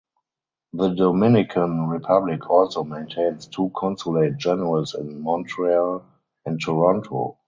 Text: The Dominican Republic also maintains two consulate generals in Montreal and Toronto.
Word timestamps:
The 0.73 0.95
Dominican 0.95 1.87
Republic 1.87 2.49
also 2.49 2.83
maintains 2.83 3.45
two 3.45 3.69
consulate 3.77 4.35
generals 4.35 4.95
in 4.95 5.21
Montreal 5.21 6.03
and 6.43 6.59
Toronto. 6.59 7.37